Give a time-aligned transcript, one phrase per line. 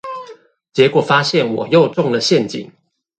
[0.73, 2.71] 結果發現我又中了陷阱